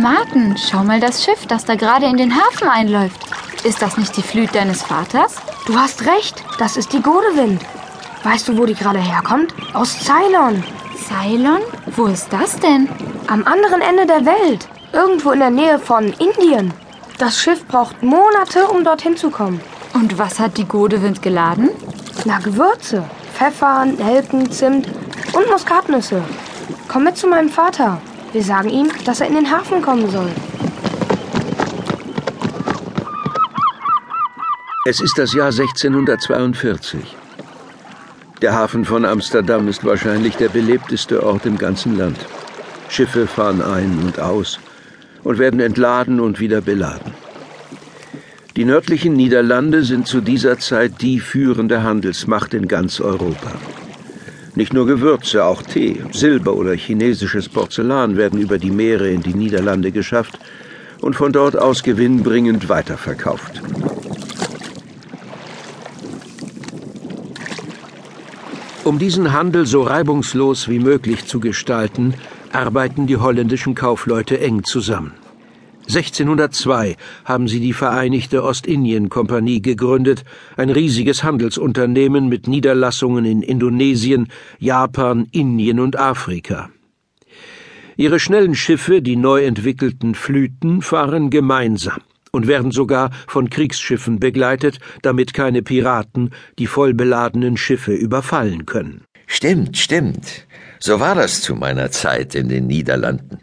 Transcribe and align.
Martin, 0.00 0.56
schau 0.56 0.84
mal 0.84 1.00
das 1.00 1.24
Schiff, 1.24 1.46
das 1.46 1.64
da 1.64 1.74
gerade 1.74 2.06
in 2.06 2.16
den 2.16 2.32
Hafen 2.32 2.68
einläuft. 2.68 3.20
Ist 3.64 3.82
das 3.82 3.96
nicht 3.96 4.16
die 4.16 4.22
Flüt 4.22 4.54
deines 4.54 4.82
Vaters? 4.82 5.34
Du 5.66 5.76
hast 5.76 6.06
recht, 6.06 6.44
das 6.58 6.76
ist 6.76 6.92
die 6.92 7.02
Godewind. 7.02 7.60
Weißt 8.22 8.46
du, 8.46 8.56
wo 8.56 8.64
die 8.64 8.74
gerade 8.74 9.00
herkommt? 9.00 9.52
Aus 9.74 9.98
Ceylon. 9.98 10.62
Ceylon? 10.96 11.62
Wo 11.96 12.06
ist 12.06 12.32
das 12.32 12.58
denn? 12.60 12.88
Am 13.26 13.44
anderen 13.44 13.80
Ende 13.80 14.06
der 14.06 14.24
Welt. 14.24 14.68
Irgendwo 14.92 15.32
in 15.32 15.40
der 15.40 15.50
Nähe 15.50 15.80
von 15.80 16.12
Indien. 16.12 16.72
Das 17.18 17.40
Schiff 17.40 17.66
braucht 17.66 18.00
Monate, 18.02 18.68
um 18.68 18.84
dorthin 18.84 19.16
zu 19.16 19.30
kommen. 19.30 19.60
Und 19.94 20.16
was 20.16 20.38
hat 20.38 20.56
die 20.58 20.64
Godewind 20.64 21.22
geladen? 21.22 21.70
Na, 22.24 22.38
Gewürze. 22.38 23.02
Pfeffer, 23.34 23.84
Nelken, 23.84 24.50
Zimt 24.52 24.86
und 25.32 25.50
Muskatnüsse. 25.50 26.22
Komm 26.86 27.04
mit 27.04 27.16
zu 27.16 27.26
meinem 27.26 27.48
Vater. 27.48 28.00
Wir 28.32 28.42
sagen 28.42 28.68
ihm, 28.68 28.90
dass 29.04 29.20
er 29.20 29.28
in 29.28 29.34
den 29.34 29.50
Hafen 29.50 29.80
kommen 29.80 30.10
soll. 30.10 30.30
Es 34.84 35.00
ist 35.00 35.18
das 35.18 35.32
Jahr 35.32 35.50
1642. 35.50 37.16
Der 38.40 38.54
Hafen 38.54 38.84
von 38.84 39.04
Amsterdam 39.04 39.66
ist 39.68 39.84
wahrscheinlich 39.84 40.36
der 40.36 40.48
belebteste 40.48 41.22
Ort 41.22 41.46
im 41.46 41.58
ganzen 41.58 41.96
Land. 41.96 42.18
Schiffe 42.88 43.26
fahren 43.26 43.62
ein 43.62 43.98
und 44.02 44.20
aus 44.20 44.60
und 45.24 45.38
werden 45.38 45.60
entladen 45.60 46.20
und 46.20 46.38
wieder 46.38 46.60
beladen. 46.60 47.12
Die 48.56 48.64
nördlichen 48.64 49.14
Niederlande 49.14 49.84
sind 49.84 50.06
zu 50.06 50.20
dieser 50.20 50.58
Zeit 50.58 51.00
die 51.00 51.20
führende 51.20 51.82
Handelsmacht 51.82 52.54
in 52.54 52.68
ganz 52.68 53.00
Europa. 53.00 53.52
Nicht 54.58 54.72
nur 54.72 54.86
Gewürze, 54.86 55.44
auch 55.44 55.62
Tee, 55.62 56.02
Silber 56.10 56.56
oder 56.56 56.74
chinesisches 56.74 57.48
Porzellan 57.48 58.16
werden 58.16 58.40
über 58.40 58.58
die 58.58 58.72
Meere 58.72 59.08
in 59.08 59.22
die 59.22 59.32
Niederlande 59.32 59.92
geschafft 59.92 60.36
und 61.00 61.14
von 61.14 61.32
dort 61.32 61.56
aus 61.56 61.84
gewinnbringend 61.84 62.68
weiterverkauft. 62.68 63.62
Um 68.82 68.98
diesen 68.98 69.32
Handel 69.32 69.64
so 69.64 69.82
reibungslos 69.82 70.68
wie 70.68 70.80
möglich 70.80 71.26
zu 71.26 71.38
gestalten, 71.38 72.14
arbeiten 72.50 73.06
die 73.06 73.16
holländischen 73.16 73.76
Kaufleute 73.76 74.40
eng 74.40 74.64
zusammen. 74.64 75.12
1602 75.88 76.96
haben 77.24 77.48
sie 77.48 77.60
die 77.60 77.72
Vereinigte 77.72 78.44
Ostindien-Kompanie 78.44 79.62
gegründet, 79.62 80.24
ein 80.56 80.68
riesiges 80.68 81.24
Handelsunternehmen 81.24 82.28
mit 82.28 82.46
Niederlassungen 82.46 83.24
in 83.24 83.42
Indonesien, 83.42 84.28
Japan, 84.58 85.26
Indien 85.32 85.80
und 85.80 85.98
Afrika. 85.98 86.68
Ihre 87.96 88.20
schnellen 88.20 88.54
Schiffe, 88.54 89.02
die 89.02 89.16
neu 89.16 89.44
entwickelten 89.44 90.14
Flüten, 90.14 90.82
fahren 90.82 91.30
gemeinsam 91.30 92.02
und 92.32 92.46
werden 92.46 92.70
sogar 92.70 93.10
von 93.26 93.48
Kriegsschiffen 93.48 94.20
begleitet, 94.20 94.78
damit 95.02 95.32
keine 95.32 95.62
Piraten 95.62 96.30
die 96.58 96.66
vollbeladenen 96.66 97.56
Schiffe 97.56 97.94
überfallen 97.94 98.66
können. 98.66 99.02
Stimmt, 99.26 99.78
stimmt. 99.78 100.46
So 100.78 101.00
war 101.00 101.14
das 101.14 101.40
zu 101.40 101.54
meiner 101.54 101.90
Zeit 101.90 102.34
in 102.34 102.48
den 102.48 102.66
Niederlanden. 102.66 103.38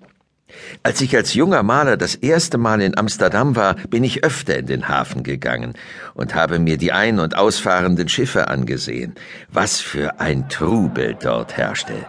Als 0.84 1.02
ich 1.02 1.16
als 1.16 1.34
junger 1.34 1.64
Maler 1.64 1.98
das 1.98 2.16
erste 2.16 2.58
Mal 2.58 2.82
in 2.82 2.98
Amsterdam 2.98 3.56
war, 3.56 3.76
bin 3.90 4.04
ich 4.04 4.24
öfter 4.24 4.58
in 4.58 4.66
den 4.68 4.88
Hafen 4.88 5.24
gegangen 5.24 5.74
und 6.14 6.36
habe 6.36 6.60
mir 6.60 6.78
die 6.78 6.92
ein- 6.92 7.20
und 7.20 7.38
ausfahrenden 7.38 8.10
Schiffe 8.10 8.48
angesehen. 8.48 9.16
Was 9.52 9.82
für 9.82 10.20
ein 10.20 10.50
Trubel 10.50 11.16
dort 11.22 11.58
herrschte. 11.58 12.06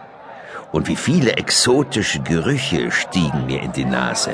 Und 0.71 0.87
wie 0.87 0.95
viele 0.95 1.37
exotische 1.37 2.19
Gerüche 2.21 2.91
stiegen 2.91 3.45
mir 3.45 3.61
in 3.61 3.71
die 3.71 3.85
Nase. 3.85 4.31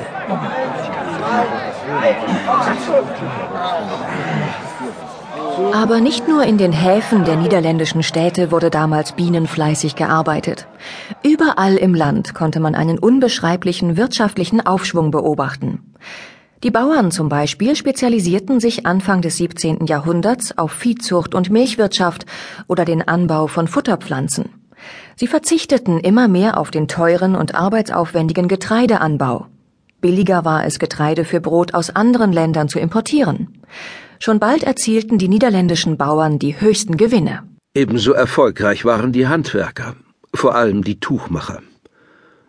Aber 5.72 6.00
nicht 6.00 6.26
nur 6.26 6.44
in 6.44 6.58
den 6.58 6.72
Häfen 6.72 7.24
der 7.24 7.36
niederländischen 7.36 8.02
Städte 8.02 8.50
wurde 8.50 8.70
damals 8.70 9.12
bienenfleißig 9.12 9.94
gearbeitet. 9.94 10.66
Überall 11.22 11.76
im 11.76 11.94
Land 11.94 12.34
konnte 12.34 12.60
man 12.60 12.74
einen 12.74 12.98
unbeschreiblichen 12.98 13.96
wirtschaftlichen 13.96 14.66
Aufschwung 14.66 15.10
beobachten. 15.10 15.94
Die 16.62 16.70
Bauern 16.70 17.10
zum 17.10 17.28
Beispiel 17.28 17.76
spezialisierten 17.76 18.58
sich 18.58 18.86
Anfang 18.86 19.20
des 19.20 19.36
17. 19.36 19.86
Jahrhunderts 19.86 20.56
auf 20.56 20.72
Viehzucht 20.72 21.34
und 21.34 21.50
Milchwirtschaft 21.50 22.26
oder 22.66 22.84
den 22.84 23.06
Anbau 23.06 23.46
von 23.46 23.68
Futterpflanzen. 23.68 24.48
Sie 25.14 25.26
verzichteten 25.26 26.00
immer 26.00 26.26
mehr 26.26 26.58
auf 26.58 26.70
den 26.70 26.88
teuren 26.88 27.36
und 27.36 27.54
arbeitsaufwendigen 27.54 28.48
Getreideanbau. 28.48 29.46
Billiger 30.04 30.44
war 30.44 30.66
es, 30.66 30.78
Getreide 30.78 31.24
für 31.24 31.40
Brot 31.40 31.72
aus 31.72 31.88
anderen 31.88 32.30
Ländern 32.30 32.68
zu 32.68 32.78
importieren. 32.78 33.62
Schon 34.20 34.38
bald 34.38 34.62
erzielten 34.62 35.16
die 35.16 35.28
niederländischen 35.28 35.96
Bauern 35.96 36.38
die 36.38 36.60
höchsten 36.60 36.98
Gewinne. 36.98 37.44
Ebenso 37.74 38.12
erfolgreich 38.12 38.84
waren 38.84 39.12
die 39.12 39.26
Handwerker, 39.28 39.96
vor 40.34 40.56
allem 40.56 40.84
die 40.84 41.00
Tuchmacher. 41.00 41.62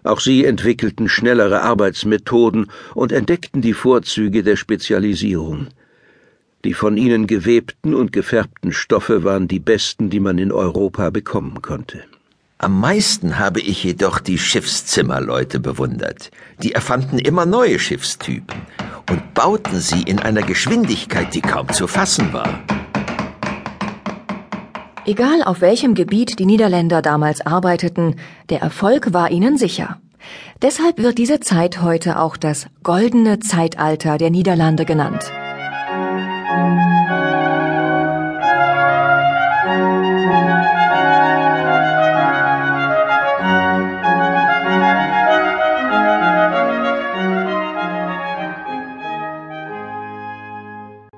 Auch 0.03 0.19
sie 0.19 0.43
entwickelten 0.43 1.07
schnellere 1.07 1.61
Arbeitsmethoden 1.61 2.69
und 2.93 3.13
entdeckten 3.13 3.61
die 3.61 3.77
Vorzüge 3.85 4.43
der 4.43 4.57
Spezialisierung. 4.57 5.67
Die 6.65 6.73
von 6.73 6.97
ihnen 6.97 7.25
gewebten 7.25 7.95
und 7.95 8.11
gefärbten 8.11 8.73
Stoffe 8.73 9.23
waren 9.23 9.47
die 9.47 9.61
besten, 9.61 10.09
die 10.09 10.19
man 10.19 10.39
in 10.39 10.51
Europa 10.51 11.09
bekommen 11.09 11.61
konnte. 11.61 12.03
Am 12.57 12.79
meisten 12.79 13.37
habe 13.37 13.59
ich 13.59 13.83
jedoch 13.83 14.19
die 14.19 14.37
Schiffszimmerleute 14.37 15.59
bewundert. 15.59 16.31
Die 16.63 16.71
erfanden 16.71 17.19
immer 17.19 17.45
neue 17.45 17.79
Schiffstypen 17.79 18.55
und 19.09 19.33
bauten 19.33 19.81
sie 19.81 20.03
in 20.03 20.19
einer 20.19 20.41
Geschwindigkeit, 20.41 21.33
die 21.33 21.41
kaum 21.41 21.67
zu 21.69 21.87
fassen 21.87 22.31
war. 22.31 22.61
Egal 25.05 25.43
auf 25.43 25.59
welchem 25.59 25.95
Gebiet 25.95 26.39
die 26.39 26.45
Niederländer 26.45 27.01
damals 27.01 27.45
arbeiteten, 27.45 28.15
der 28.49 28.61
Erfolg 28.61 29.13
war 29.13 29.31
ihnen 29.31 29.57
sicher. 29.57 29.99
Deshalb 30.61 30.97
wird 30.97 31.17
diese 31.17 31.41
Zeit 31.41 31.81
heute 31.81 32.17
auch 32.19 32.37
das 32.37 32.67
goldene 32.83 33.39
Zeitalter 33.39 34.17
der 34.17 34.31
Niederlande 34.31 34.85
genannt. 34.85 35.25